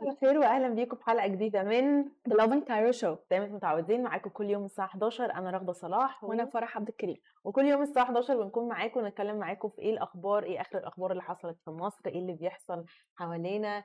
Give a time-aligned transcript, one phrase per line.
[0.00, 3.16] صباح الخير واهلا بيكم في حلقة جديدة من The Lovin Cairo Show.
[3.30, 6.88] زي ما أنتم متعودين معاكم كل يوم الساعة 11 أنا رغدة صلاح وأنا فرح عبد
[6.88, 7.16] الكريم.
[7.44, 11.22] وكل يوم الساعة 11 بنكون معاكم نتكلم معاكم في إيه الأخبار إيه آخر الأخبار اللي
[11.22, 12.84] حصلت في مصر إيه اللي بيحصل
[13.16, 13.84] حوالينا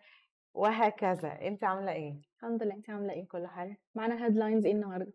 [0.53, 1.41] وهكذا.
[1.41, 2.73] أنت عاملة إيه؟ الحمد لله.
[2.75, 3.77] أنت عاملة إيه؟ كل حاجة.
[3.95, 5.13] معانا headlines إيه النهارده؟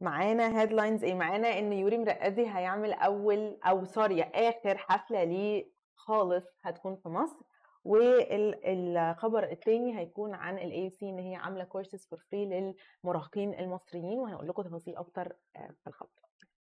[0.00, 6.44] معانا headlines إيه؟ معانا إن يوري مرقدي هيعمل أول أو sorry آخر حفلة ليه خالص
[6.62, 7.49] هتكون في مصر.
[7.84, 14.48] والخبر الثاني هيكون عن ال AUC إن هي عاملة courses for free للمراهقين المصريين وهنقول
[14.48, 16.08] لكم تفاصيل أكتر في الخبر.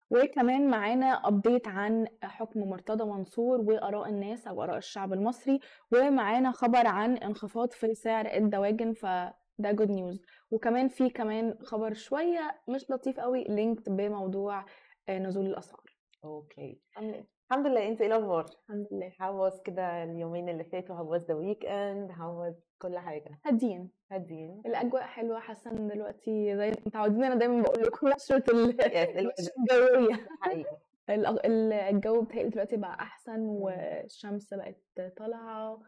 [0.09, 5.59] وكمان معانا update عن حكم مرتضى منصور وآراء الناس أو آراء الشعب المصري
[5.91, 9.33] ومعانا خبر عن انخفاض في سعر الدواجن فده
[9.71, 14.65] good news وكمان في كمان خبر شوية مش لطيف قوي linked بموضوع
[15.09, 15.83] نزول الأسعار.
[16.23, 16.81] okay.
[17.53, 17.87] الحمد لله.
[17.87, 19.09] انت إيه الأخبار؟ الحمد لله.
[19.09, 23.39] how was كده اليومين اللي فاتوا how was the weekend how was كل حاجة.
[23.45, 23.89] هادين.
[24.11, 24.61] هادين.
[24.65, 25.39] الأجواء حلوة.
[25.39, 28.43] حاسة إن دلوقتي زي متعودين أنا دايما بقول لكم نشره.
[29.59, 30.27] الجوية.
[30.41, 30.77] حقيقي.
[31.89, 35.81] الجو بتهيألي دلوقتي بقى أحسن والشمس بقت طالعة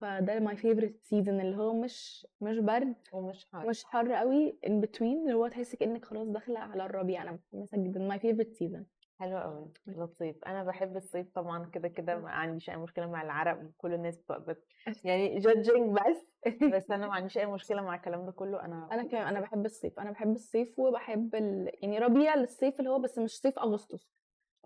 [0.00, 3.68] فده my favorite season اللي هو مش مش برد ومش حر.
[3.68, 7.22] مش حر قوي in between اللي هو تحسي كأنك خلاص داخلة على الربيع.
[7.22, 8.86] أنا متحمسه جدا my favorite season
[9.22, 13.62] حلو قوي لطيف أنا بحب الصيف طبعا كده كده ما عنديش أي مشكلة مع العرق
[13.62, 14.56] وكل الناس بتبقى
[15.04, 16.26] يعني جادجينج بس.
[16.74, 18.64] بس أنا ما عنديش أي مشكلة مع الكلام ده كله.
[18.64, 20.00] أنا أنا كمان أنا بحب الصيف.
[20.00, 21.70] أنا بحب الصيف وبحب ال...
[21.82, 24.12] يعني ربيع للصيف اللي هو بس مش صيف أغسطس.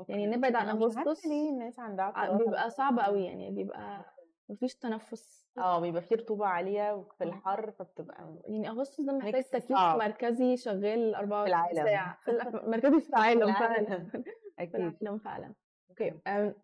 [0.08, 1.26] يعني نبعد عن أنا مش عارفة أغسطس.
[1.26, 4.04] ليه الناس عندها ع- بيبقى صعب قوي يعني بيبقى
[4.48, 5.46] مفيش تنفس.
[5.58, 7.26] آه بيبقى فيه رطوبه عالية وفي آه.
[7.26, 9.98] الحر فبتبقى يعني أغسطس ده محتاج تكييف صعب.
[9.98, 11.84] مركزي شغال 24 العالم.
[11.84, 12.18] ساعة.
[12.24, 13.80] في الع- مركزي في العالم فعلا.
[13.80, 14.24] العالم.
[14.58, 14.74] أكيد.
[14.74, 15.54] العالم فعلا.
[15.90, 16.12] okay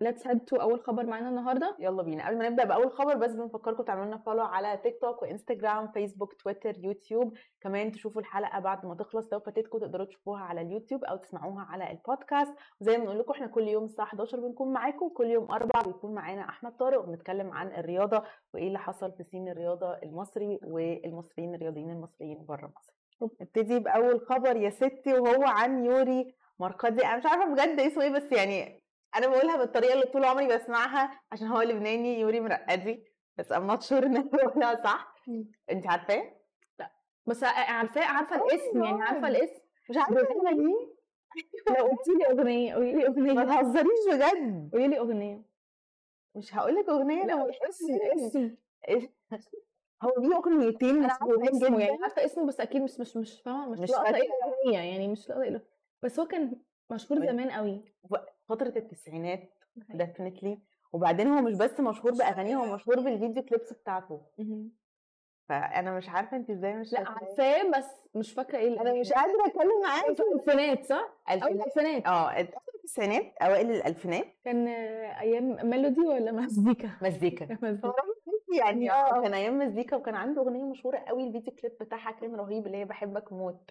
[0.00, 1.77] let's head to أول خبر معانا النهارده.
[1.79, 2.27] يلا بينا.
[2.27, 6.33] قبل ما نبدأ بأول خبر بس بنفكركم تعملوا لنا follow على تيك توك وانستجرام فيسبوك
[6.33, 11.17] تويتر يوتيوب كمان تشوفوا الحلقة بعد ما تخلص لو فاتتكم تقدروا تشوفوها على اليوتيوب أو
[11.17, 15.09] تسمعوها على البودكاست وزي ما بنقول لكم إحنا كل يوم الساعة 11 بنكون معاكم.
[15.09, 18.23] كل يوم أربع بيكون معانا أحمد طارق وبنتكلم عن الرياضة
[18.55, 22.95] وإيه اللي حصل في scene الرياضة المصري والمصريين الرياضيين المصريين بره مصر.
[23.41, 28.10] نبتدي بأول خبر يا ستي وهو عن يوري مرقدي أنا مش عارفة بجد اسمه إيه
[28.10, 28.82] بس يعني
[29.16, 33.04] أنا بقولها بالطريقة اللي طول عمري بسمعها عشان هو لبناني يوري مرقدي
[33.38, 35.14] بس I'm not sure إن أنا بقولها صح.
[35.70, 36.32] انت عارفاه؟
[37.26, 39.60] بس عارفاه عارفة الاسم يعني عارفة الاسم.
[39.90, 40.93] مش عارفة أنا ليه؟
[41.78, 44.70] لو قلتي لي أغنية قولي لي ما اغنيه تهزريش بجد.
[44.72, 45.43] قولي لي أغنية.
[46.34, 47.87] مش هقول لك أغنية لا لو اسم
[48.19, 48.56] اسم.
[50.02, 53.78] هو ليه أغنيتين مشهورين يعني جدا؟ عارفة اسمه بس أكيد مش مش مش فاهمة مش,
[53.81, 54.22] مش لاقطه إيه.
[54.22, 55.72] الاغنيه يعني مش لاقطه إيه.
[56.02, 56.52] بس هو كان
[56.90, 57.28] مشهور طيب.
[57.31, 57.84] زمان قوي
[58.49, 59.50] فترة التسعينات
[59.93, 60.58] definitely
[60.93, 64.20] وبعدين هو مش بس مشهور بأغانيه هو مشهور بالفيديو كليبس بتاعته.
[65.49, 67.08] فأنا مش عارفة انت إزاي مش لأ.
[67.08, 71.60] عارفاه بس مش فاكرة إيه أنا مش قادرة أتكلم معاكي في الألفينات صح؟ أو ألفينات
[71.66, 72.40] الألفينات آه
[72.75, 77.58] التسعينات أوائل الألفينات كان آه، أيام ميلودي ولا مزيكا؟ مزيكا
[78.58, 78.94] يعني آه.
[79.19, 82.78] آه كان أيام مزيكا وكان عنده أغنية مشهورة قوي الفيديو كليب بتاعها كان رهيب اللي
[82.78, 83.70] هي بحبك موت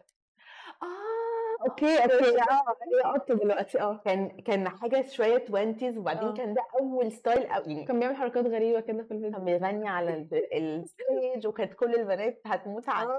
[0.84, 1.21] آه
[1.70, 2.42] okay okay.
[2.42, 2.64] آه.
[3.06, 3.82] هي قطه دلوقتي.
[3.82, 4.02] آه.
[4.06, 6.34] كان كان حاجة شوية 20 وبعدين آه.
[6.34, 9.32] كان ده أول style أو يعني كان بيعمل حركات غريبة كده في الفيديو.
[9.32, 13.10] كان بيغني على ال- ال stage وكانت كل البنات هتموت عليه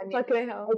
[0.00, 0.52] يعني فاكراها.
[0.52, 0.68] آه.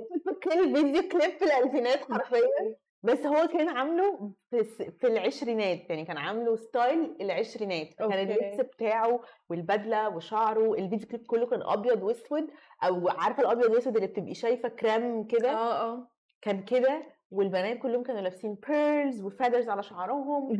[0.44, 2.74] كل فيديو كليب في الألفينات حرفيا.
[3.02, 4.64] بس هو كان عامله في,
[5.00, 7.88] في العشرينات يعني كان عامله style العشرينات.
[8.00, 8.22] okay.
[8.22, 9.20] اللبس بتاعه
[9.50, 12.50] والبدلة وشعره الفيديو كليب كله كان أبيض وأسود
[12.84, 16.08] أو عارفة الأبيض وأسود اللي بتبقي شايفة كريم كده؟ آه آه.
[16.42, 20.52] كان كده والبنات كلهم كانوا لابسين pearls و feathers على شعرهم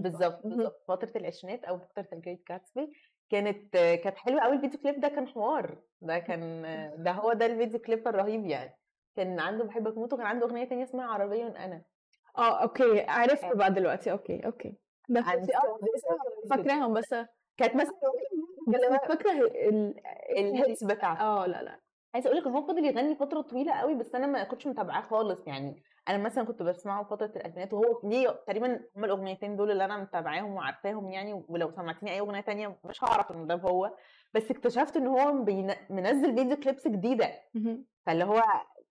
[0.00, 0.40] بالظبط.
[0.46, 0.84] بالظبط.
[0.88, 2.92] فترة العشرينات أو فترة ال Great Gatsby
[3.30, 5.78] كانت كانت حلوة قوي الفيديو كليب ده كان حوار.
[6.00, 6.62] ده كان
[6.98, 8.74] ده هو ده الفيديو كليب الرهيب يعني.
[9.16, 11.82] كان عنده بحبك موت وكان عنده أغنية تانية اسمها عربي أنا.
[12.38, 13.00] آه okay.
[13.08, 14.12] عرفت بقى دلوقتي.
[14.12, 14.74] okay okay.
[15.22, 15.78] فاكرة- آه
[16.50, 17.14] فاكراهم بس
[17.56, 17.92] كانت مثلا
[18.68, 19.30] بس فاكرة
[19.68, 19.94] ال
[20.38, 21.20] ال hits بتاعته.
[21.20, 21.80] آه لا لا.
[22.14, 25.00] عايزة أقول لك إن هو فضل يغني فترة طويلة قوي بس أنا ما كنتش متابعاه
[25.02, 25.46] خالص.
[25.46, 29.96] يعني أنا مثلا كنت بسمعه فترة الألفينات وهو ليه تقريبا هما الأغنيتين دول اللي أنا
[29.96, 33.94] متابعاهم وعارفاهم يعني ولو سمعتني أي أغنية تانية مش هعرف إن ده هو.
[34.34, 35.32] بس اكتشفت إن هو
[35.90, 37.30] منزل video clips جديدة.
[38.06, 38.42] فاللي هو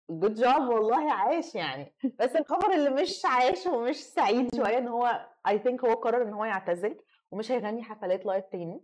[0.09, 1.93] good job والله عاش يعني.
[2.19, 6.33] بس الخبر اللي مش عاش ومش سعيد شوية إن هو I think هو قرر إن
[6.33, 6.97] هو يعتزل
[7.31, 8.81] ومش هيغني حفلات live تاني.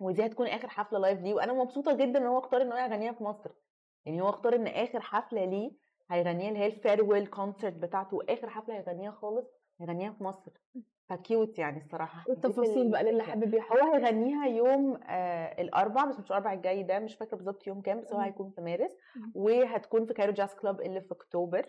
[0.00, 3.12] ودي هتكون آخر حفلة live ليه وأنا مبسوطة جدا إن هو اختار إن هو يغنيها
[3.12, 3.50] في مصر
[4.06, 5.70] يعني هو اختار إن آخر حفلة ليه
[6.10, 9.46] هيغنيها اللي هي ال farewell concert بتاعته وآخر حفلة هيغنيها خالص
[9.80, 10.52] هيغنيها في مصر
[11.08, 13.22] ف cute يعني الصراحة التفاصيل بقى للي.
[13.22, 17.80] حابب هو هيغنيها يوم آه الأربع بس مش الأربع الجاي ده مش فاكرة بالظبط يوم
[17.80, 18.18] كام بس هو.
[18.20, 18.96] هيكون في مارس.
[19.34, 21.66] وهتكون في Cairo Jazz Club اللي في أكتوبر.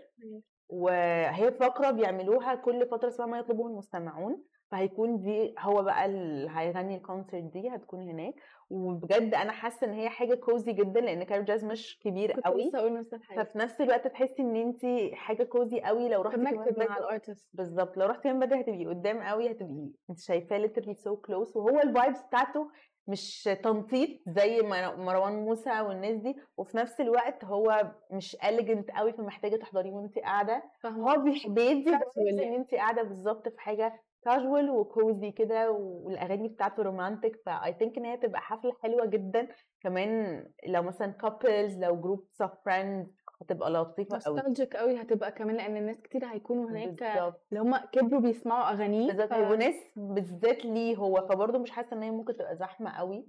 [0.70, 6.96] وهي فقرة بيعملوها كل فترة اسمها ما يطلبه المستمعون فهيكون دي هو بقى اللي هيغني
[6.96, 8.34] ال concert دي هتكون هناك.
[8.70, 12.68] وبجد أنا حاسة إن هي حاجة cozy جدا لأن Cairo Jazz مش كبير كنت قوي.
[12.68, 13.44] لسه أقول نفس الحاجة.
[13.44, 16.10] ففي نفس الوقت تحسي إن انت حاجة cozy قوي.
[16.10, 17.98] لو رحتي كمان مع ال artist بالظبط.
[17.98, 21.56] لو رحتي من بدري هتبقي قدام قوي هتبقي انت شايفاه literally so close.
[21.56, 22.72] وهو ال vibes بتاعته
[23.10, 29.14] مش تنطيط زي مر- مروان موسى والناس دي وفي نفس الوقت هو مش elegant قوي
[29.14, 30.64] فمحتاجة تحضريه وانت قاعدة.
[30.86, 32.54] هو بيدي إن.
[32.54, 37.98] انت قاعدة بالظبط في حاجة casual و cozy كده والأغاني بتاعته romantic ف I think
[37.98, 39.48] إن هي تبقى حفلة حلوة جدا.
[39.82, 45.56] كمان لو مثلا couples لو groups of friends هتبقى لطيفة قوي nostalgic قوي هتبقى كمان
[45.56, 47.42] لأن الناس كتير هيكونوا هناك بالظبط.
[47.52, 51.94] اللي هم كبروا بيسمعوا أغانيه بالذات ف- هيبقوا ناس بالذات ليه هو فبرضه مش حاسة
[51.98, 53.28] إن هي ممكن تبقى زحمة قوي.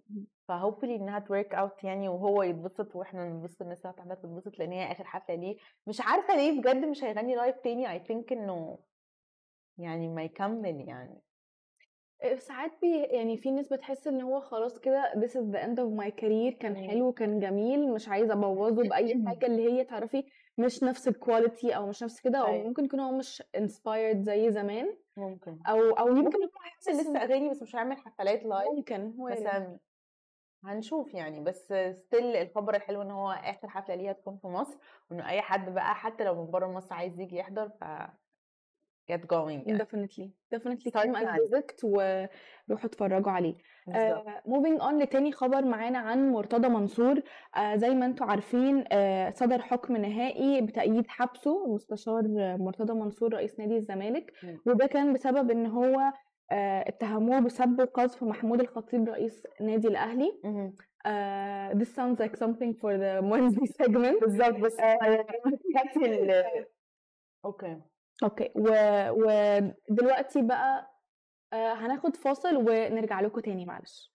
[0.48, 4.58] ف hopefully إنها to work out يعني وهو يتبسط وإحنا نتبسط الناس اللي هتحضر تتبسط
[4.58, 5.56] لأن هي آخر حفلة ليه.
[5.86, 8.78] مش عارفة ليه بجد مش هيغني live تاني I think إنه
[9.78, 11.20] يعني ما يكمل يعني.
[12.38, 16.00] ساعات بي يعني في ناس بتحس إن هو خلاص كده this is the end of
[16.04, 16.76] my career كان.
[16.90, 20.24] حلو كان جميل مش عايزة أبوظه بأي حاجة اللي هي تعرفي
[20.58, 22.66] مش نفس ال quality أو مش نفس كده أو أيوة.
[22.68, 27.50] ممكن يكون هو مش inspired زي زمان ممكن أو أو يمكن يكون هينزل لسه اغاني
[27.50, 29.40] بس مش هيعمل حفلات live ممكن وارد.
[29.40, 29.78] مثلا
[30.64, 34.78] هنشوف يعني بس still الخبر الحلو إن هو آخر حفلة ليه هتكون في مصر
[35.10, 37.84] وإنه أي حد بقى حتى لو من بره مصر عايز يجي يحضر ف
[39.10, 39.78] get going يعني.
[39.78, 40.30] Definitely.
[40.54, 40.90] Definitely.
[40.92, 43.54] Plan a visit وروحوا اتفرجوا عليه.
[44.46, 47.22] Moving on لتاني خبر معانا عن مرتضى منصور.
[47.56, 53.34] آه زي ما أنتم عارفين آه صدر حكم نهائي بتأييد حبسه المستشار آه، مرتضى منصور
[53.34, 54.32] رئيس نادي الزمالك.
[54.66, 56.00] وده كان بسبب إن هو
[56.52, 60.40] آه اتهموه بسب وقذف محمود الخطيب رئيس نادي الأهلي.
[61.06, 64.20] آه this sounds like something for the Wednesday segment.
[64.20, 65.24] بالظبط بس آه،
[65.76, 66.44] هاتي ال
[68.22, 68.48] أوكي.
[68.48, 69.10] أوكي و-
[69.90, 70.90] ودلوقتي بقى
[71.52, 74.10] آه هناخد فاصل ونرجع لكم تاني معلش.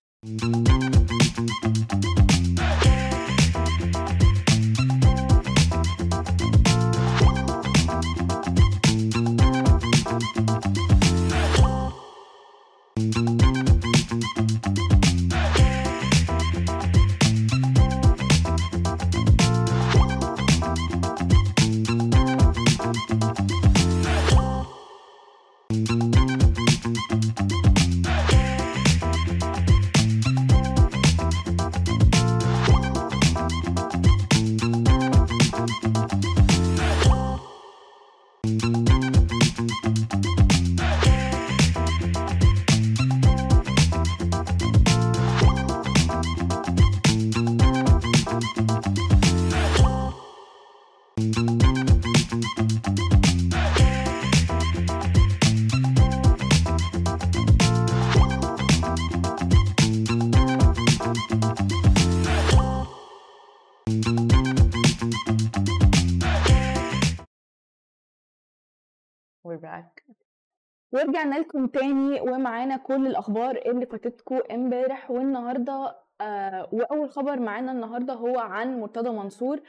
[70.95, 78.13] ورجعنا لكم تاني ومعانا كل الأخبار اللي فاتتكم امبارح والنهاردة آه وأول خبر معانا النهاردة
[78.13, 79.61] هو عن مرتضى منصور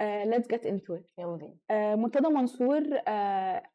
[0.00, 1.12] آه let's get into it.
[1.18, 1.54] يلا بينا.
[1.70, 3.10] آه مرتضى منصور آه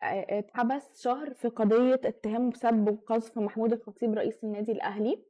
[0.03, 5.23] آه، اتحبس شهر في قضية اتهام بسب وقذف محمود الخطيب رئيس النادي الأهلي.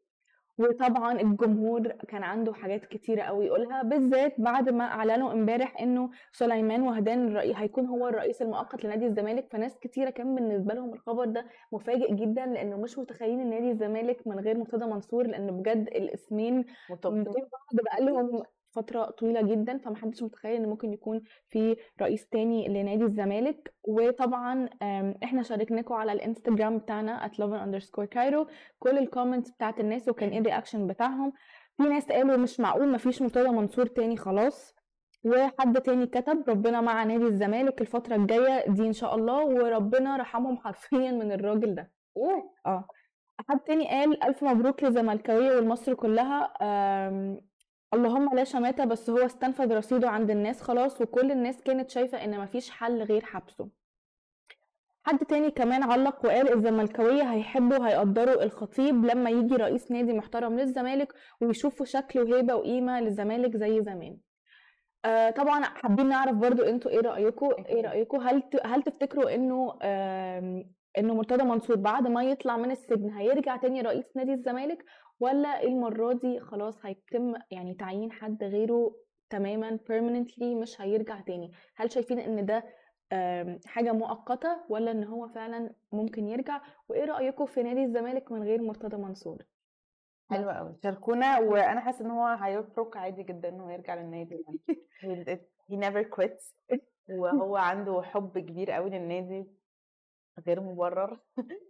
[0.57, 6.81] وطبعا الجمهور كان عنده حاجات كتيرة قوي يقولها بالذات بعد ما أعلنوا امبارح إنه سليمان
[6.81, 9.47] وهدان الرئي هيكون هو الرئيس المؤقت لنادي الزمالك.
[9.51, 14.27] فناس كتيرة كان بالنسبة لهم الخبر ده مفاجئ جدا لأنه مش متخيلين إن نادي الزمالك
[14.27, 18.43] من غير مرتضى منصور لأن بجد الاسمين مرتبطين ببعض بقالهم
[18.75, 23.73] فترة طويلة جدا فمحدش متخيل إن ممكن يكون في رئيس تاني لنادي الزمالك.
[23.83, 24.69] وطبعا
[25.23, 28.47] إحنا شاركناكم على الإنستجرام بتاعنا at underscore cairo.
[28.79, 31.33] كل ال comments بتاعت الناس وكان إيه ال reaction بتاعهم.
[31.77, 34.75] في ناس قالوا مش معقول مفيش مرتضى منصور تاني خلاص.
[35.23, 40.57] وحد تاني كتب ربنا مع نادي الزمالك الفترة الجاية دي إن شاء الله وربنا رحمهم
[40.57, 41.91] حرفيا من الراجل ده.
[42.17, 42.51] أوه!
[42.65, 42.87] آه.
[43.49, 46.53] حد تاني قال ألف مبروك للزملكاوية والمصر كلها.
[47.93, 52.39] اللهم لا شماتة بس هو استنفذ رصيده عند الناس خلاص وكل الناس كانت شايفة إن
[52.39, 53.69] مفيش حل غير حبسه.
[55.05, 61.13] حد تاني كمان علق وقال الزملكاوية هيحبوا وهيقدروا الخطيب لما يجي رئيس نادي محترم للزمالك
[61.41, 64.17] ويشوفوا شكل وهيبة وقيمة للزمالك زي زمان.
[65.05, 67.81] آه طبعا حابين نعرف برضو أنتوا إيه رأيكم إيه.
[67.81, 70.65] رأيكم هل ت- هل تفتكروا إنه آم،
[70.97, 74.85] إنه مرتضى منصور بعد ما يطلع من السجن هيرجع تاني رئيس نادي الزمالك؟
[75.19, 78.95] ولا المرة دي خلاص هيتم يعني تعيين حد غيره
[79.29, 82.63] تماما permanently مش هيرجع تاني؟ هل شايفين إن ده
[83.65, 88.61] حاجة مؤقتة ولا إن هو فعلا ممكن يرجع؟ وإيه رأيكم في نادي الزمالك من غير
[88.61, 89.43] مرتضى منصور؟
[90.31, 91.39] حلو قوي شاركونا.
[91.49, 94.45] وأنا حاسة إن هو هيفرق عادي جدا انه يرجع للنادي
[95.71, 96.53] he never quits.
[97.09, 99.47] وهو عنده حب كبير قوي للنادي
[100.47, 101.19] غير مبرر.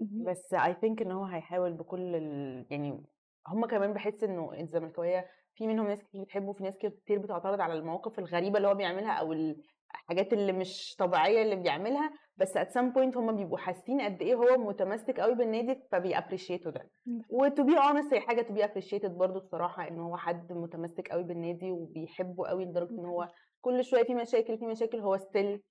[0.02, 2.66] بس I think إن هو هيحاول بكل ال...
[2.70, 3.04] يعني
[3.48, 7.74] هم كمان بحس إنه الزملكاوية في منهم ناس كتير بتحبه وفي ناس كتير بتعترض على
[7.74, 12.94] المواقف الغريبة اللي هو بيعملها أو الحاجات اللي مش طبيعية اللي بيعملها بس at some
[12.96, 16.90] point هم بيبقوا حاسين قد إيه هو متمسك قوي بالنادي فبي appreciate وا ده.
[17.30, 21.08] و to be honest هي حاجة to be appreciated برضه الصراحه إن هو حد متمسك
[21.08, 23.28] قوي بالنادي وبيحبه قوي لدرجة إن هو
[23.62, 25.62] كل شوية في مشاكل في مشاكل هو still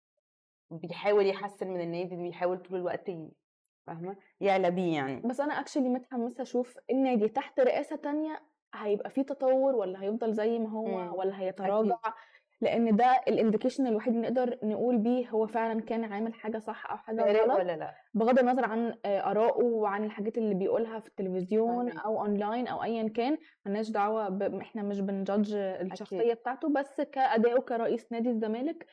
[0.70, 3.10] بيحاول يحسن من النادي بيحاول طول الوقت
[3.86, 5.20] فاهمة؟ يعلى بيه يعني.
[5.20, 8.40] بس أنا actually متحمسة أشوف النادي تحت رئاسة تانية
[8.74, 11.14] هيبقى فيه تطور ولا هيفضل زي ما هو مم.
[11.14, 11.96] ولا هيتراجع؟
[12.60, 16.90] لأن ده ال indication الوحيد اللي نقدر نقول بيه هو فعلا كان عامل حاجة صح
[16.90, 17.94] أو حاجة غلط ولا لأ.
[18.14, 22.04] بغض النظر عن آه، آرائه وعن الحاجات اللي بيقولها في التلفزيون فاهمك.
[22.04, 24.42] أو اونلاين أو ايا كان ملناش دعوة ب...
[24.42, 28.86] إحنا مش بن judge الشخصية بتاعته بس كادائه كرئيس نادي الزمالك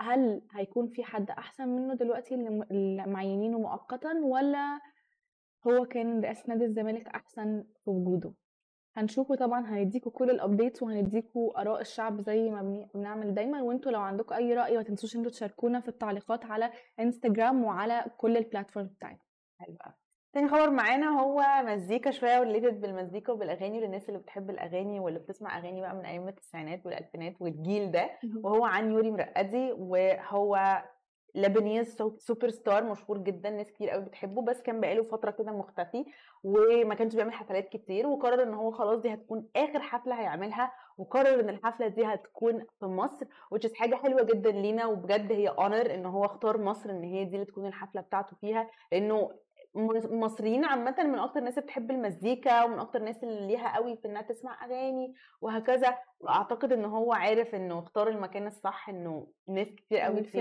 [0.00, 4.80] هل هيكون في حد أحسن منه دلوقتي اللي معينينه مؤقتا ولا
[5.66, 8.34] هو كان رئاسة نادي الزمالك أحسن في وجوده؟
[8.96, 13.92] هنشوفه طبعا هنديكوا كل ال updates وهنديكوا آراء الشعب زي ما بن- بنعمل دايما وانتوا
[13.92, 18.41] لو عندكم أي رأي ما تنسوش أنتوا تشاركونا في التعليقات على انستجرام وعلى كل ال
[18.41, 19.18] platforms بتاعتنا.
[19.60, 19.76] حلو
[20.34, 25.18] تاني خبر معانا هو مزيكا شوية و related بالمزيكا وبالأغاني للناس اللي بتحب الأغاني واللي
[25.18, 28.10] بتسمع أغاني بقى من أيام التسعينات والألفينات والجيل ده.
[28.44, 30.82] وهو عن يوري مرقدي وهو
[31.34, 36.04] Lebanese superstar مشهور جدا ناس كتير قوي بتحبه بس كان بقاله فترة كده مختفي
[36.44, 41.40] وما كانش بيعمل حفلات كتير وقرر إن هو خلاص دي هتكون آخر حفلة هيعملها وقرر
[41.40, 46.06] إن الحفلة دي هتكون في مصر is حاجة حلوة جدا لينا وبجد هي honor إن
[46.06, 49.30] هو اختار مصر إن هي دي اللي تكون الحفلة بتاعته فيها لأنه
[49.74, 53.96] م- مصريين عامة من أكتر الناس اللي بتحب المزيكا ومن أكتر الناس اللي ليها قوي
[53.96, 55.98] في إنها تسمع أغاني وهكذا.
[56.20, 60.38] وأعتقد إن هو عارف إنه اختار المكان الصح إنه ناس كتير قوي تيجي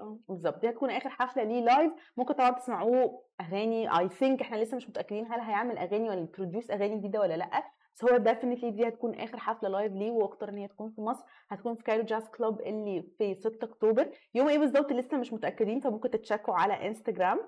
[0.00, 0.18] آه.
[0.28, 0.60] بالظبط.
[0.60, 3.98] دي هتكون آخر حفلة ليه live ممكن طبعا تسمعوه أغاني.
[3.98, 7.36] I think إحنا لسه مش متأكدين هل هيعمل أغاني ولا ي produce أغاني جديدة ولا
[7.36, 7.62] لأ.
[7.94, 11.24] بس هو definitely دي هتكون آخر حفلة live ليه واختار إن هي تكون في مصر.
[11.48, 14.10] هتكون في Cairo Jazz Club اللي في 6 أكتوبر.
[14.34, 17.40] يوم إيه بالظبط لسه مش متأكدين فممكن ت check وا على انستجرام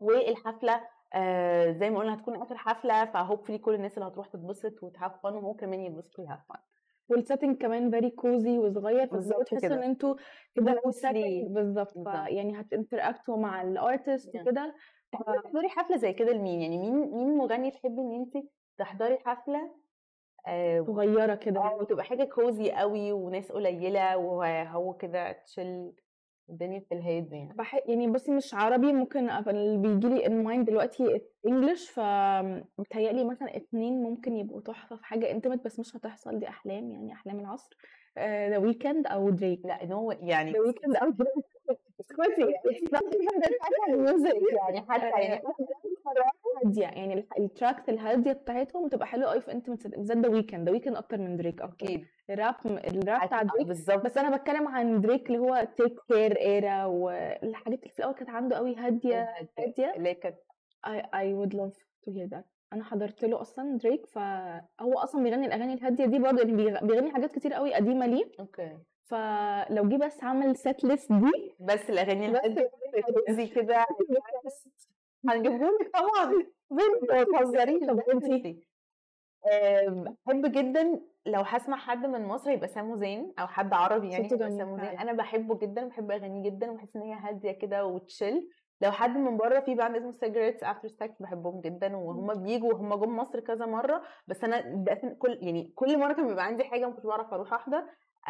[0.00, 0.80] والحفلة
[1.14, 4.95] آه زي ما قلنا هتكون آخر حفلة ف hopefully كل الناس اللي هتروح تتبسط وت
[4.95, 6.58] have fun وهو كمان يتبسط وي have fun
[7.08, 9.74] وال setting كمان very cozy وصغير بالظبط فبتحسوا كده.
[9.76, 10.14] إن أنتوا
[10.54, 10.80] كده
[11.48, 11.92] بالظبط.
[11.94, 14.28] فيعني هت interact وا مع ال artist.
[14.36, 14.74] وكده.
[15.12, 18.44] تحضري حفلة زي كده لمين؟ يعني مين مين مغني تحبي إن انت
[18.78, 19.74] تحضري حفلة؟
[20.46, 21.60] آه صغيرة كده.
[21.60, 25.92] آه وتبقى حاجة cozy قوي وناس قليلة وهو كده تشيل
[26.50, 27.52] الدنيا في الهادي يعني.
[27.54, 27.74] بح...
[27.88, 34.02] يعني بصي مش عربي ممكن اللي بيجي لي in mind دلوقتي English فمتهيألي مثلا اتنين
[34.02, 36.38] ممكن يبقوا تحفة في حاجة intimate بس مش هتحصل.
[36.38, 37.76] دي أحلام يعني أحلام العصر.
[38.18, 41.44] The Weeknd أو دريك لا إن هو يعني The Weeknd أو دريك
[42.00, 42.42] اسكتي
[44.58, 45.42] يعني حتى يعني
[46.64, 50.66] هادية يعني ال- ال tracks الهادية بتاعتهم بتبقى حلوة قوي في انت بالذات The Weeknd
[50.68, 52.04] The Weeknd أكتر من دريك أكيد.
[52.30, 54.04] ال rap ال rap بتاع دريك بالظبط.
[54.04, 58.30] بس أنا بتكلم عن دريك اللي هو Take Care era والحاجات اللي في الأول كانت
[58.30, 59.92] عنده قوي هادية هادية.
[59.96, 60.36] اللي كانت
[61.16, 61.74] I would love
[62.06, 62.44] to hear that.
[62.72, 67.10] أنا حضرت له أصلا دريك فهو أصلا بيغني الأغاني الهادية دي برضه يعني بيغ- بيغني
[67.12, 68.24] حاجات كتير قوي قديمة ليه.
[68.40, 68.76] أوكي.
[69.04, 72.70] فلو جه بس عمل set list دي بس الأغاني الهادية
[73.54, 73.86] كده
[75.28, 76.32] هنجيبهم لك طبعا
[77.10, 78.66] ما تهزريش طب انتي؟
[79.52, 84.24] آم، بحب جدا لو هسمع حد من مصر يبقى سامو زين أو حد عربي يعني
[84.32, 84.84] يبقى سامو زين.
[84.98, 88.48] أنا بحبه جدا بحب أغانيه جدا وبحس إن هي هادية كده وتشيل.
[88.80, 92.94] لو حد من بره في band اسمه Cigarettes After Sex بحبهم جدا وهم بيجوا وهم
[92.94, 94.02] جم مصر كذا مرة.
[94.26, 94.84] بس أنا
[95.18, 97.82] كل يعني كل مرة كان بيبقى عندي حاجة ما كنتش بعرف أروح احضر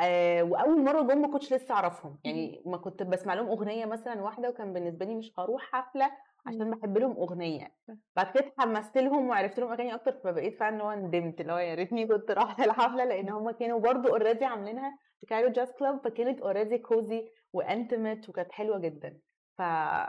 [0.03, 2.21] آه وأول مرة جم ما كنتش لسه أعرفهم.
[2.25, 6.11] يعني ما كنت بسمع لهم أغنية مثلا واحدة وكان بالنسبة لي مش هروح حفلة
[6.47, 7.73] عشان بحب لهم أغنية.
[8.17, 11.59] بعد كده اتحمست لهم وعرفت لهم أغاني أكتر فبقيت فعلا اللي هو ندمت اللي هو
[11.59, 16.01] يا ريتني كنت رحت الحفلة لأن هم كانوا برضو already عاملينها في Cairo Jazz Club
[16.05, 19.19] فكانت already cozy و intimate وكانت حلوة جدا.
[19.59, 19.63] ف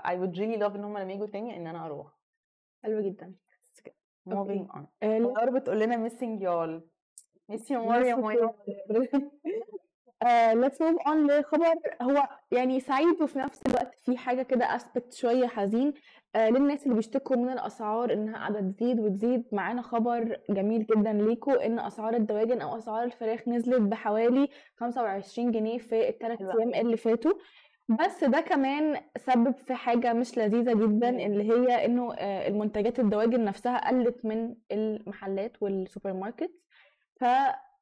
[0.08, 2.20] I would really love إن هم لما يجوا تاني إن أنا أروح.
[2.84, 3.36] حلو جدا.
[4.30, 4.82] moving on.
[5.04, 6.82] آه، بتقول لنا missing y'all.
[7.52, 7.78] Miss you
[10.24, 11.76] more يا مايا let's move on لخبر.
[12.02, 15.94] هو يعني سعيد وفي نفس الوقت في حاجة كده aspect شوية حزين.
[16.36, 21.52] آه للناس اللي بيشتكوا من الأسعار إنها قاعدة تزيد وتزيد معانا خبر جميل جدا ليكو
[21.52, 26.98] إن أسعار الدواجن أو أسعار الفراخ نزلت بحوالي 25 جنيه في الثلاث حلو أيام اللي
[26.98, 27.34] فاتوا.
[27.90, 31.10] بس ده كمان سبب في حاجة مش لذيذة جدا.
[31.10, 36.52] اللي هي إنه آه، المنتجات الدواجن نفسها قلت من المحلات والسوبر ماركت
[37.20, 37.26] ف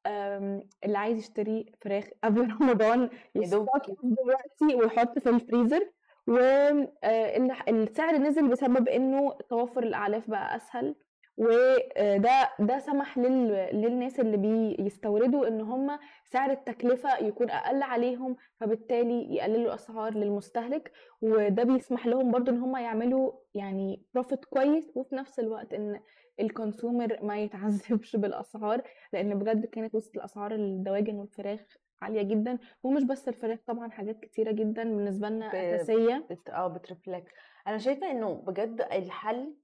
[0.06, 5.90] اللي عايز يشتري فراخ قبل رمضان ي stock دلوقتي ويحط في الفريزر
[6.28, 10.94] والسعر نزل بسبب إنه توفر الأعلاف بقى أسهل
[11.36, 13.68] وده ده سمح لل...
[13.72, 14.36] للناس اللي
[14.76, 15.98] بيستوردوا إن هم
[16.32, 22.76] سعر التكلفة يكون أقل عليهم فبالتالي يقللوا الأسعار للمستهلك وده بيسمح لهم برضو إن هم
[22.76, 26.00] يعملوا يعني profit كويس وفي نفس الوقت إن
[26.40, 33.28] الكونسيومر ما يتعذبش بالأسعار لأن بجد كانت وسط الأسعار الدواجن والفراخ عالية جدا ومش بس
[33.28, 36.26] الفراخ طبعا حاجات كتيرة جدا بالنسبة لنا ب- أساسية.
[36.30, 36.48] بت...
[36.50, 37.32] آه بترفلكت
[37.66, 39.54] أنا شايفة إنه بجد الحل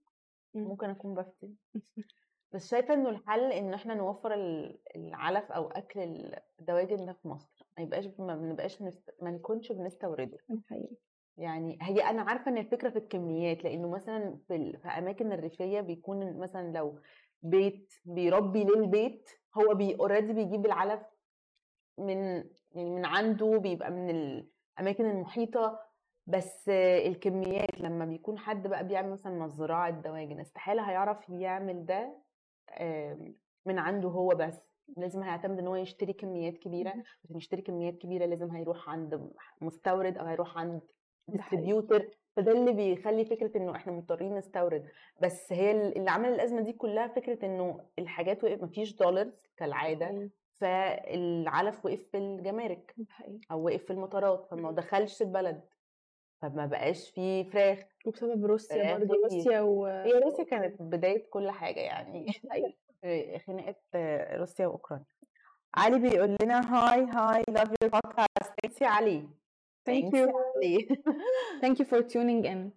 [0.54, 0.64] مم.
[0.64, 1.54] ممكن أكون بفتي
[2.52, 6.00] بس شايفة إنه الحل إن إحنا نوفر ال- العلف أو أكل
[6.60, 7.66] الدواجن ده في مصر.
[7.78, 9.10] ما يبقاش ما بنبقاش نست...
[9.22, 10.38] ما نكونش بنستورده
[10.70, 10.96] حقيقي.
[11.36, 14.78] يعني هي أنا عارفة إن الفكرة في الكميات لأنه مثلا في, ال...
[14.78, 16.98] في أماكن الريفية بيكون مثلا لو
[17.42, 21.00] بيت بيربي للبيت هو بي already بيجيب العلف
[21.98, 22.44] من
[22.74, 25.80] يعني من عنده بيبقى من الاماكن المحيطة
[26.26, 32.22] بس الكميات لما بيكون حد بقى بيعمل مثلا مزرعة دواجن استحالة هيعرف يعمل ده
[33.66, 34.54] من عنده هو بس
[34.96, 36.94] لازم هيعتمد إن هو يشتري كميات كبيرة.
[37.24, 40.80] عشان يشتري كميات كبيرة لازم هيروح عند مستورد أو هيروح عند.
[41.28, 44.88] distributor فده اللي بيخلي فكرة إنه إحنا مضطرين نستورد
[45.22, 50.30] بس هي اللي عمل الأزمة دي كلها فكرة إنه الحاجات وقف مفيش دولارز كالعادة.
[50.54, 52.94] فالعلف وقف في الجمارك.
[53.50, 54.72] أو وقف في المطارات فما.
[54.72, 55.60] دخلش البلد
[56.42, 59.14] فما بقاش فيه فراخ وبسبب روسيا برضه.
[59.14, 62.26] روسيا و هي روسيا كانت بداية كل حاجة يعني
[63.46, 63.74] خناقة
[64.36, 65.06] روسيا وأوكرانيا
[65.74, 69.28] علي بيقول لنا هاي هاي لاف يور بودكاست علي
[69.86, 70.28] Thank Thanks you.
[70.28, 70.88] يا علي
[71.62, 72.70] Thank you for tuning in.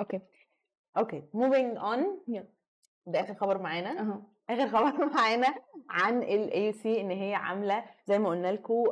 [0.00, 0.20] okay
[0.96, 2.48] okay moving on يلا.
[3.06, 5.54] ده آخر خبر معانا اهو آخر خبر معانا
[5.90, 8.84] عن ال AUC إن هي عاملة زي ما قلنا لكم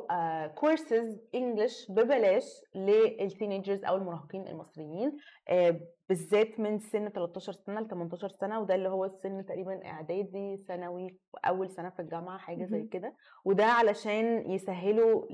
[0.54, 5.16] courses English ببلاش لل teenagers أو المراهقين المصريين
[5.48, 10.56] آه، بالذات من سن 13 سنة ل 18 سنة وده اللي هو السن تقريبا إعدادي
[10.68, 12.82] ثانوي واول سنة في الجامعة حاجة زي.
[12.82, 15.26] كده وده علشان يسهلوا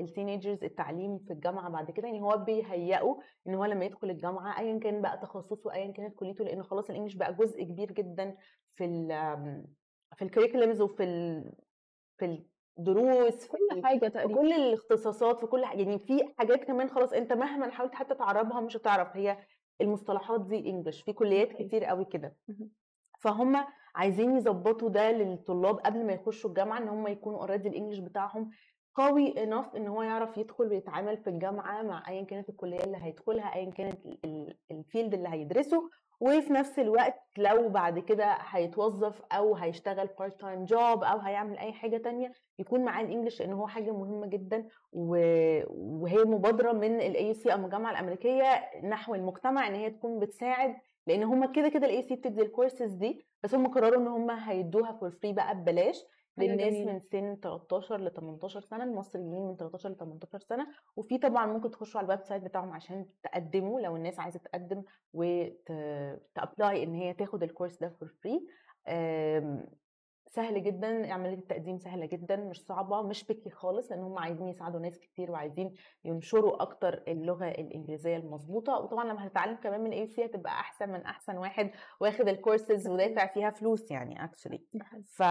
[0.00, 3.14] لل teenagers التعليم في الجامعة بعد كده يعني هو بيهيئوا
[3.46, 6.93] إن هو لما يدخل الجامعة ايا كان بقى تخصصه ايا كانت كليته لأن خلاص ال
[6.93, 8.36] English بقى جزء كبير جدا
[8.76, 9.08] في ال
[10.16, 11.04] في ال curriculums وفي
[12.18, 12.42] في
[12.78, 16.88] الدروس في كل حاجة في تقريبا كل الاختصاصات في كل ح- يعني في حاجات كمان
[16.88, 19.38] خلاص أنت مهما حاولت حتى تعربها مش هتعرف هي
[19.80, 21.52] المصطلحات دي English في كليات.
[21.52, 22.36] كتير قوي كده.
[23.20, 27.98] فهم عايزين يظبطوا ده للطلاب قبل ما يخشوا الجامعة إن هم يكونوا already ال English
[27.98, 28.50] بتاعهم
[28.94, 33.54] قوي enough إن هو يعرف يدخل ويتعامل في الجامعة مع ايا كانت الكلية اللي هيدخلها
[33.54, 33.98] ايا كانت
[34.70, 40.64] ال field اللي هيدرسه وفي نفس الوقت لو بعد كده هيتوظف أو هيشتغل part time
[40.64, 44.68] job أو هيعمل أي حاجة تانية يكون معاه ال English لأن هو حاجة مهمة جدا
[44.92, 50.76] وهي مبادرة من ال AUC أو الجامعة الأمريكية نحو المجتمع إن هي تكون بتساعد
[51.06, 54.92] لأن هم كده كده ال AUC بتدي الكورسز دي بس هم قرروا إن هم هيدوها
[54.92, 56.04] for free بقى ببلاش.
[56.38, 61.46] للناس من سن 13 ل 18 سنة المصريين من 13 ل 18 سنة وفي طبعا
[61.46, 66.94] ممكن تخشوا على ال website بتاعهم عشان تقدموا لو الناس عايزة تقدم وت apply إن
[66.94, 68.46] هي تاخد ال course ده for free
[70.36, 74.80] سهل جدا عمليه التقديم سهلة جدا مش صعبة مش picky خالص لأن هم عايزين يساعدوا
[74.80, 78.78] ناس كتير وعايزين ينشروا أكتر اللغة الإنجليزية المظبوطة.
[78.78, 81.70] وطبعا لما هتتعلم كمان من AUC هتبقى أحسن من أحسن واحد
[82.00, 84.64] واخد الكورسز ودافع فيها فلوس يعني actually
[85.06, 85.22] ف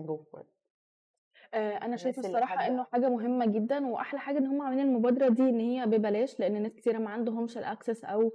[0.00, 0.44] go for
[1.54, 5.60] أنا شايفة الصراحة إنه حاجة مهمة جدا وأحلى حاجة إن هم عاملين المبادرة دي إن
[5.60, 8.32] هي ببلاش لأن ناس كتيرة ما عندهمش ال access أو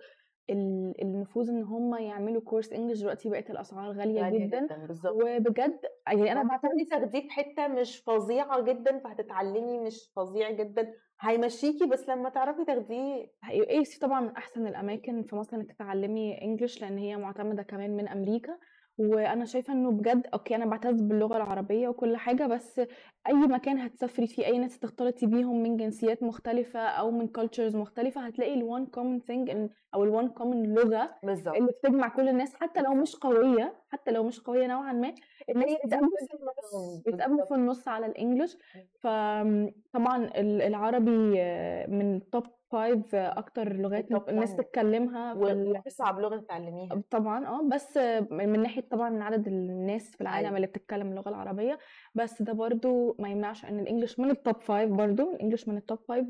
[0.50, 5.14] ال- النفوذ إن هم يعملوا course English دلوقتي بقت الأسعار غالية, غالية جدا, بالظبط.
[5.14, 10.94] وبجد يعني أنا بعتقد تاخديه في حتة مش فظيعة جدا فهتتعلمي مش فظيع جدا.
[11.22, 13.32] هيمشيكي بس لما تعرفي تاخديه
[13.70, 18.08] AUC طبعا من أحسن الأماكن في مصر إنك تتعلمي English لأن هي معتمدة كمان من
[18.08, 18.58] أمريكا.
[19.00, 22.80] وأنا شايفة إنه بجد okay أنا بعتز باللغة العربية وكل حاجة، بس
[23.28, 28.22] أي مكان هتسافري فيه، أي ناس هتختلطي بيهم من جنسيات مختلفة أو من cultures مختلفة،
[28.28, 31.56] هتلاقي ال one common thing أو ال one common لغة بالزبط.
[31.56, 35.08] اللي بتجمع كل الناس حتى لو مش قوية، حتى لو مش قوية نوعًا ما،
[35.50, 38.58] إن هي بيتقابلوا في النص بيتقابلوا في النص على ال English،
[39.00, 40.30] فطبعًا
[40.68, 47.98] العربي آه، من top five أكتر لغات الناس تتكلمها واصعب لغه تتعلميها طبعا آه بس
[48.32, 50.56] من ناحية طبعا عدد الناس في العالم أيوه.
[50.58, 51.80] اللي بتتكلم اللغة العربية
[52.16, 55.68] بس ده برضو ما يمنعش إن ال English من ال top five برضو ال English
[55.68, 56.26] من ال top five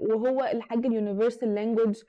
[0.00, 2.02] وهو الحاجة ال universal language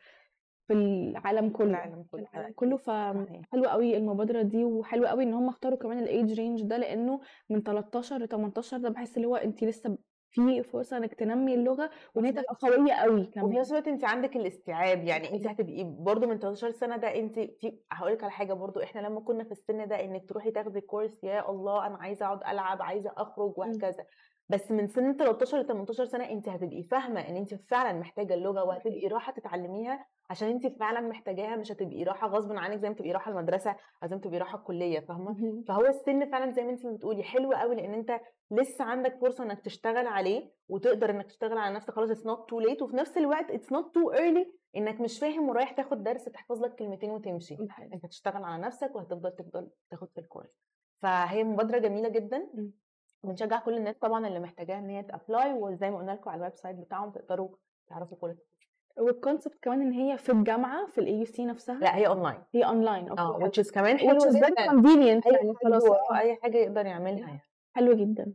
[0.68, 5.50] في العالم كله العالم كله العالم كله فحلوة قوي المبادرة دي وحلوة قوي إن هم
[5.50, 7.20] اختاروا كمان ال age range ده لأنه
[7.50, 9.98] من 13 ل 18 ده بحس اللي هو انت لسه
[10.34, 13.50] في فرصة إنك تنمي اللغة وإن هي وفي تبقى قوية قوي وفي كمان.
[13.60, 17.80] نفس الوقت انت عندك الاستيعاب يعني انت هتبقي برضو من 13 سنة ده انت في
[17.92, 21.24] هقول لك على حاجة برضو إحنا لما كنا في السن ده إنك تروحي تاخدي كورس
[21.24, 24.06] يا الله أنا عايزة أقعد ألعب عايزة أخرج وهكذا.
[24.50, 28.64] بس من سن 13 ل 18 سنة انت هتبقي فاهمة إن انت فعلا محتاجة اللغة
[28.64, 33.12] وهتبقي رايحه تتعلميها عشان انت فعلا محتاجاها مش هتبقي رايحه غصب عنك زي ما تبقي
[33.12, 33.72] رايحه المدرسة
[34.04, 35.64] أو زي ما تبقي رايحه الكلية فاهمة.
[35.68, 38.20] فهو السن فعلا زي ما انت بتقولي حلو قوي لأن انت
[38.52, 42.60] لسه عندك فرصة إنك تشتغل عليه وتقدر إنك تشتغل على نفسك خلاص it's not too
[42.60, 46.64] late وفي نفس الوقت it's not too early إنك مش فاهم ورايح تاخد درس تحفظ
[46.64, 47.58] لك كلمتين وتمشي.
[47.94, 50.50] انت تشتغل على نفسك وهتفضل تفضل تاخد في ال course
[51.02, 52.48] فهي مبادرة جميلة جدا.
[53.24, 56.38] بنشجع كل الناس طبعا اللي محتاجاها إن هي ت apply وزي ما قلنا لكم على
[56.40, 57.50] ال website بتاعهم تقدروا
[57.90, 58.36] تعرفوا كل.
[58.98, 62.66] وال concept كمان إن هي في الجامعة في ال AUC نفسها؟ لا هي اونلاين هي
[62.66, 65.84] اونلاين آه which is كمان حلو which is very convenient يعني خلاص.
[66.12, 67.42] أي حاجة يقدر يعملها يعني.
[67.76, 68.34] حلو جدا.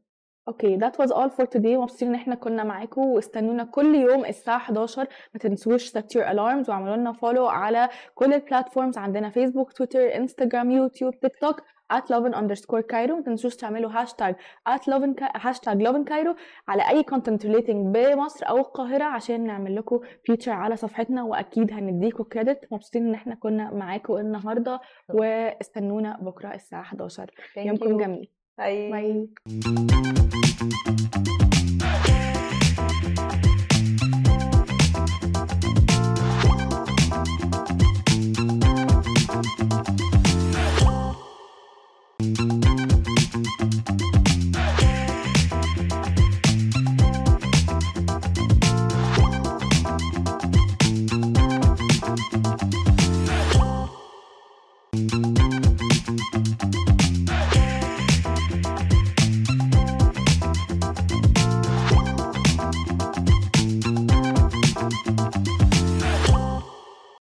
[0.49, 1.67] okay that was all for today.
[1.67, 6.69] مبسوطين إن إحنا كنا معاكم واستنونا كل يوم الساعة 11 ما تنسوش set your alarms
[6.69, 12.03] واعملوا لنا follow على كل ال platforms عندنا فيسبوك تويتر انستغرام يوتيوب تيك توك at
[12.03, 14.35] lovin underscore Cairo ما تنسوش تعملوا hashtag
[14.69, 16.35] at lovin hashtag lovin Cairo
[16.69, 22.25] على أي content relating بمصر أو القاهرة عشان نعمل لكم feature على صفحتنا وأكيد هنديكم
[22.25, 28.01] credit مبسوطين إن إحنا كنا معاكم النهارده واستنونا بكرة الساعة 11 Thank يومكم you.
[28.03, 28.31] جميل.
[28.59, 29.29] باي باي